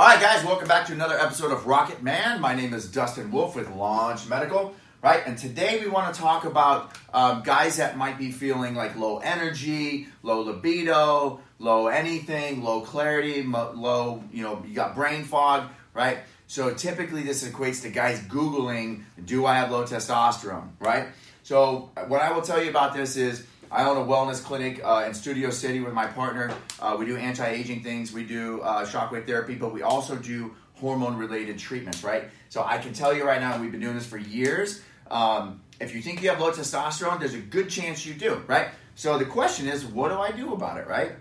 [0.00, 2.40] All right, guys, welcome back to another episode of Rocket Man.
[2.40, 5.22] My name is Dustin Wolf with Launch Medical, right?
[5.26, 9.18] And today we want to talk about um, guys that might be feeling like low
[9.18, 16.20] energy, low libido, low anything, low clarity, low, you know, you got brain fog, right?
[16.46, 21.08] So typically this equates to guys Googling, do I have low testosterone, right?
[21.42, 25.04] So what I will tell you about this is I own a wellness clinic uh,
[25.06, 26.52] in Studio City with my partner.
[26.80, 31.56] Uh, we do anti-aging things, we do uh, shockwave therapy, but we also do hormone-related
[31.56, 32.24] treatments, right?
[32.48, 34.82] So I can tell you right now, we've been doing this for years.
[35.08, 38.68] Um, if you think you have low testosterone, there's a good chance you do, right?
[38.96, 41.12] So the question is, what do I do about it, right?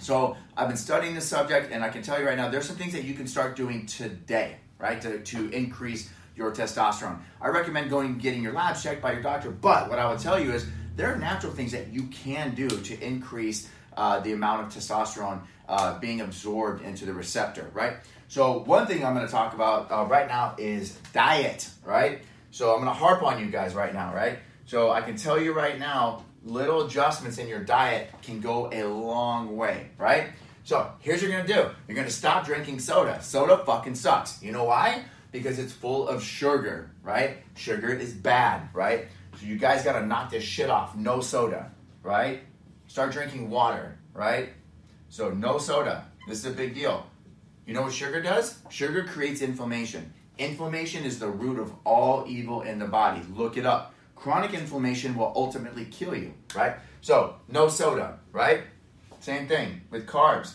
[0.00, 2.76] So I've been studying this subject, and I can tell you right now, there's some
[2.76, 7.18] things that you can start doing today, right, to, to increase your testosterone.
[7.40, 10.20] I recommend going and getting your labs checked by your doctor, but what I would
[10.20, 14.32] tell you is there are natural things that you can do to increase uh, the
[14.32, 17.98] amount of testosterone uh, being absorbed into the receptor, right?
[18.28, 22.20] So, one thing I'm going to talk about uh, right now is diet, right?
[22.50, 24.38] So, I'm going to harp on you guys right now, right?
[24.64, 28.84] So, I can tell you right now, little adjustments in your diet can go a
[28.84, 30.28] long way, right?
[30.64, 33.22] So, here's what you're going to do you're going to stop drinking soda.
[33.22, 34.42] Soda fucking sucks.
[34.42, 35.04] You know why?
[35.30, 37.38] Because it's full of sugar, right?
[37.54, 39.08] Sugar is bad, right?
[39.38, 40.96] So you guys got to knock this shit off.
[40.96, 41.70] No soda,
[42.02, 42.40] right?
[42.86, 44.50] Start drinking water, right?
[45.08, 46.06] So no soda.
[46.26, 47.06] This is a big deal.
[47.66, 48.58] You know what sugar does?
[48.70, 50.12] Sugar creates inflammation.
[50.38, 53.22] Inflammation is the root of all evil in the body.
[53.34, 53.94] Look it up.
[54.14, 56.76] Chronic inflammation will ultimately kill you, right?
[57.00, 58.62] So, no soda, right?
[59.20, 60.54] Same thing with carbs.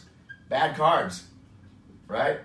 [0.50, 1.24] Bad carbs,
[2.08, 2.40] right?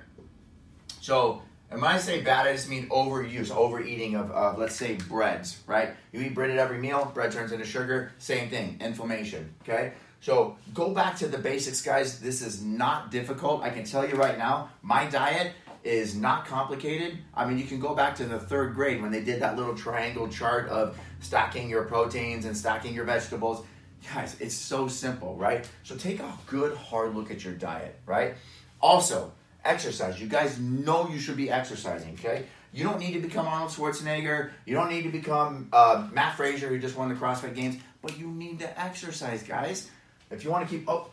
[1.00, 4.94] So, and when I say bad, I just mean overuse, overeating of, uh, let's say,
[4.94, 5.90] breads, right?
[6.12, 9.92] You eat bread at every meal, bread turns into sugar, same thing, inflammation, okay?
[10.20, 12.20] So go back to the basics, guys.
[12.20, 13.62] This is not difficult.
[13.62, 17.18] I can tell you right now, my diet is not complicated.
[17.34, 19.74] I mean, you can go back to the third grade when they did that little
[19.74, 23.64] triangle chart of stacking your proteins and stacking your vegetables.
[24.12, 25.68] Guys, it's so simple, right?
[25.82, 28.34] So take a good hard look at your diet, right?
[28.80, 29.32] Also,
[29.66, 30.20] exercise.
[30.20, 32.46] You guys know you should be exercising, okay?
[32.72, 34.50] You don't need to become Arnold Schwarzenegger.
[34.66, 38.18] You don't need to become uh, Mat Fraser, who just won the CrossFit Games, but
[38.18, 39.90] you need to exercise, guys.
[40.30, 40.88] If you want to keep.
[40.88, 41.08] Oh,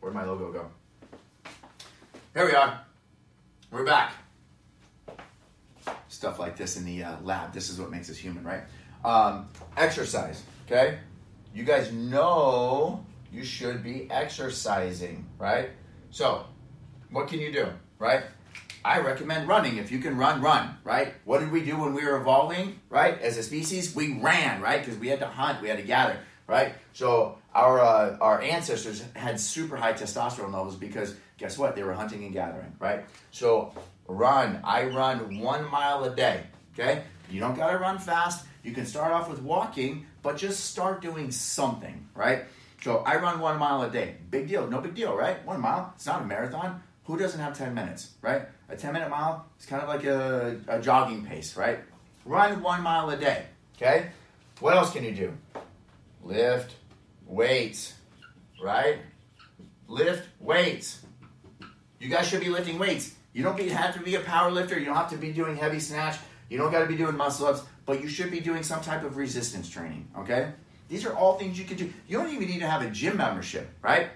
[0.00, 0.66] where'd my logo go?
[2.34, 2.80] Here we are.
[3.70, 4.12] We're back.
[6.08, 7.52] Stuff like this in the uh, lab.
[7.52, 8.62] This is what makes us human, right?
[9.04, 10.98] Um, exercise, okay?
[11.54, 15.70] You guys know you should be exercising, right?
[16.10, 16.46] So,
[17.10, 17.68] what can you do,
[17.98, 18.24] right?
[18.84, 19.78] I recommend running.
[19.78, 21.14] If you can run, run, right?
[21.24, 23.20] What did we do when we were evolving, right?
[23.20, 24.84] As a species, we ran, right?
[24.84, 26.74] Because we had to hunt, we had to gather, right?
[26.92, 31.74] So our uh, our ancestors had super high testosterone levels because guess what?
[31.74, 33.04] They were hunting and gathering, right?
[33.32, 33.74] So
[34.06, 34.60] run.
[34.62, 36.44] I run one mile a day.
[36.74, 38.46] Okay, you don't gotta run fast.
[38.62, 42.44] You can start off with walking, but just start doing something, right?
[42.82, 44.16] So I run one mile a day.
[44.30, 45.44] Big deal, no big deal, right?
[45.44, 45.92] One mile.
[45.96, 46.82] It's not a marathon.
[47.06, 48.42] Who doesn't have 10 minutes, right?
[48.68, 51.78] A 10 minute mile is kind of like a, a jogging pace, right?
[52.24, 53.44] Run one mile a day,
[53.76, 54.10] okay?
[54.58, 55.32] What else can you do?
[56.24, 56.74] Lift
[57.24, 57.94] weights,
[58.60, 58.98] right?
[59.86, 61.02] Lift weights.
[62.00, 63.14] You guys should be lifting weights.
[63.32, 64.76] You don't be, have to be a power lifter.
[64.76, 66.16] You don't have to be doing heavy snatch.
[66.48, 69.04] You don't got to be doing muscle ups, but you should be doing some type
[69.04, 70.52] of resistance training, okay?
[70.88, 71.92] These are all things you can do.
[72.08, 74.08] You don't even need to have a gym membership, right?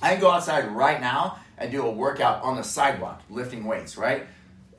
[0.00, 3.96] I can go outside right now and do a workout on the sidewalk, lifting weights,
[3.96, 4.26] right?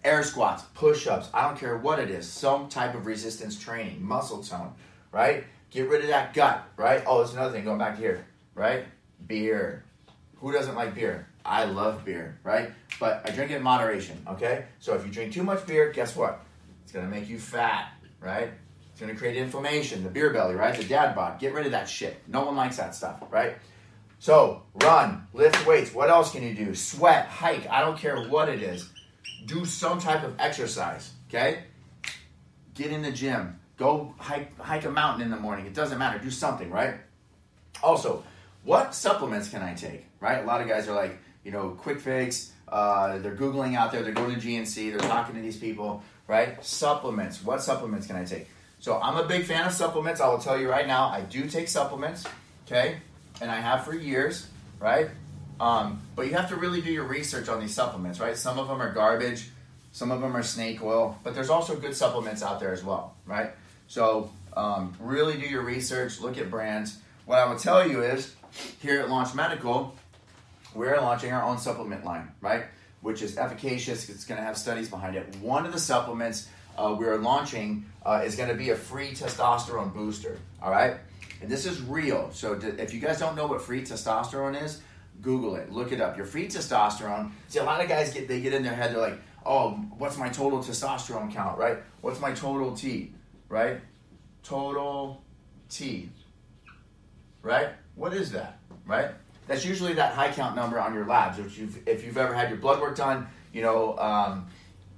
[0.04, 4.04] Air squats, push ups, I don't care what it is, some type of resistance training,
[4.04, 4.74] muscle tone,
[5.14, 5.46] right?
[5.72, 7.02] Get rid of that gut, right?
[7.08, 8.84] Oh, there's another thing going back here, right?
[9.26, 9.86] Beer.
[10.36, 11.26] Who doesn't like beer?
[11.46, 12.72] I love beer, right?
[13.00, 14.66] But I drink it in moderation, okay?
[14.80, 16.42] So if you drink too much beer, guess what?
[16.84, 18.52] It's gonna make you fat, right?
[18.92, 20.76] It's gonna create inflammation, the beer belly, right?
[20.76, 21.40] The dad bod.
[21.40, 22.22] Get rid of that shit.
[22.28, 23.56] No one likes that stuff, right?
[24.24, 25.94] So run, lift weights.
[25.94, 26.76] What else can you do?
[26.76, 27.68] Sweat, hike.
[27.70, 28.90] I don't care what it is.
[29.46, 31.64] Do some type of exercise, okay?
[32.74, 33.60] Get in the gym.
[33.76, 35.66] Go hike, hike a mountain in the morning.
[35.66, 36.20] It doesn't matter.
[36.20, 36.94] Do something, right?
[37.84, 38.24] Also,
[38.64, 40.42] what supplements can I take, right?
[40.42, 42.54] A lot of guys are like, you know, quick fix.
[42.70, 44.04] Uh, they're Googling out there.
[44.04, 44.92] They're going to GNC.
[44.92, 46.64] They're talking to these people, right?
[46.64, 47.44] Supplements.
[47.44, 48.48] What supplements can I take?
[48.80, 50.22] So I'm a big fan of supplements.
[50.22, 52.24] I will tell you right now, I do take supplements,
[52.66, 53.02] okay?
[53.42, 54.48] And I have for years,
[54.80, 55.10] right?
[55.60, 58.38] Um, but you have to really do your research on these supplements, right?
[58.38, 59.50] Some of them are garbage,
[59.92, 63.16] some of them are snake oil, but there's also good supplements out there as well,
[63.26, 63.52] right?
[63.88, 66.98] So um, really do your research, look at brands.
[67.26, 68.36] What I will tell you is,
[68.82, 69.96] here at Launch Medical,
[70.74, 72.66] we're launching our own supplement line, right?
[73.04, 74.10] which is efficacious.
[74.10, 75.36] It's going to have studies behind it.
[75.42, 76.48] One of the supplements
[76.78, 80.38] uh, we're launching uh, is going to be a free testosterone booster.
[80.62, 80.96] All right,
[81.42, 82.30] and this is real.
[82.32, 84.82] So if you guys don't know what free testosterone is,
[85.22, 86.18] Google it, look it up.
[86.18, 87.32] Your free testosterone.
[87.48, 88.92] See, a lot of guys get they get in their head.
[88.92, 91.58] They're like, "Oh, what's my total testosterone count?
[91.58, 91.78] Right?
[92.02, 93.14] What's my total T?
[93.50, 93.80] Right?
[94.44, 95.22] Total
[95.70, 96.10] T.
[97.42, 97.70] Right?
[97.96, 98.60] What is that?
[98.86, 99.12] Right?
[99.48, 101.38] That's usually that high count number on your labs.
[101.38, 104.48] Which you've, if you've ever had your blood work done, you know, um,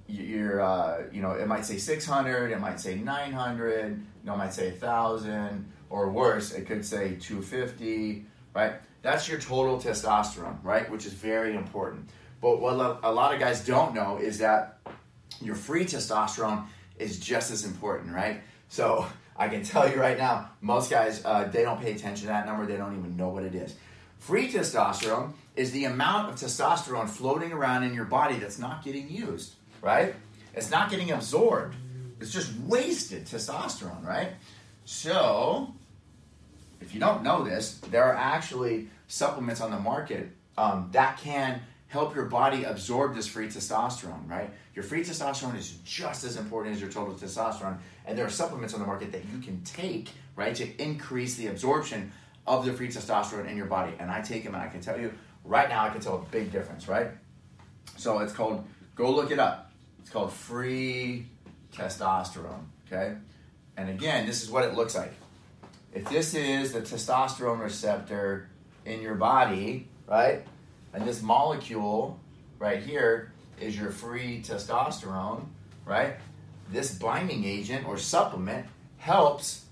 [0.07, 4.37] you're, uh, you know, it might say 600, it might say 900, you know, it
[4.37, 8.73] might say 1,000, or worse, it could say 250, right?
[9.01, 10.89] That's your total testosterone, right?
[10.89, 12.09] Which is very important.
[12.41, 14.79] But what a lot of guys don't know is that
[15.41, 16.65] your free testosterone
[16.97, 18.41] is just as important, right?
[18.69, 19.05] So
[19.37, 22.45] I can tell you right now, most guys, uh, they don't pay attention to that
[22.45, 22.65] number.
[22.65, 23.75] They don't even know what it is.
[24.19, 29.09] Free testosterone is the amount of testosterone floating around in your body that's not getting
[29.09, 30.15] used, right?
[30.55, 31.75] It's not getting absorbed.
[32.19, 34.29] It's just wasted testosterone, right?
[34.83, 35.73] So,
[36.81, 41.61] if you don't know this, there are actually supplements on the market um, that can
[41.87, 44.49] help your body absorb this free testosterone, right?
[44.73, 47.77] Your free testosterone is just as important as your total testosterone.
[48.07, 51.47] And there are supplements on the market that you can take, right, to increase the
[51.47, 52.11] absorption
[52.47, 53.93] of the free testosterone in your body.
[53.99, 56.31] And I take them, and I can tell you right now, I can tell a
[56.31, 57.07] big difference, right?
[57.97, 58.65] So it's called,
[58.95, 59.71] go look it up.
[60.05, 61.25] It's called free
[61.73, 63.15] testosterone, okay?
[63.75, 65.11] And again, this is what it looks like.
[65.95, 68.47] If this is the testosterone receptor
[68.85, 70.45] in your body, right?
[70.93, 72.19] And this molecule
[72.59, 75.47] right here is your free testosterone,
[75.85, 76.17] right?
[76.71, 78.67] This binding agent or supplement
[78.97, 79.65] helps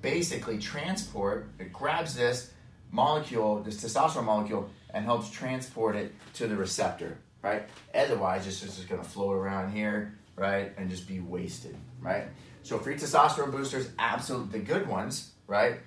[0.00, 2.52] basically transport, it grabs this
[2.90, 7.68] molecule, this testosterone molecule, and helps transport it to the receptor, right?
[7.94, 12.24] Otherwise, it's just going to float around here, right, and just be wasted, right?
[12.62, 15.80] So free testosterone boosters, absolutely the good ones, right,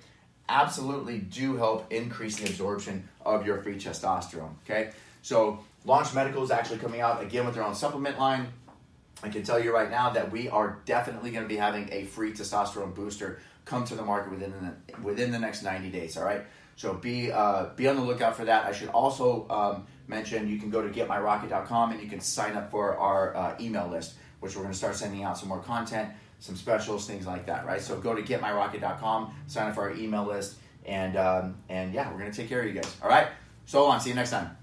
[0.48, 4.52] absolutely do help increase the absorption of your free testosterone.
[4.64, 8.46] Okay, so Launch Medical is actually coming out again with their own supplement line.
[9.24, 12.04] I can tell you right now that we are definitely going to be having a
[12.04, 16.16] free testosterone booster come to the market within the, within the next 90 days.
[16.16, 16.42] All right.
[16.78, 18.64] So be uh, be on the lookout for that.
[18.66, 22.70] I should also um, mention you can go to getmyrocket.com and you can sign up
[22.70, 26.08] for our uh, email list, which we're going to start sending out some more content,
[26.38, 27.66] some specials, things like that.
[27.66, 27.80] Right.
[27.80, 30.54] So go to getmyrocket.com, sign up for our email list,
[30.86, 32.96] and um, and yeah, we're going to take care of you guys.
[33.02, 33.26] All right.
[33.66, 33.98] So long.
[33.98, 34.56] See you next time.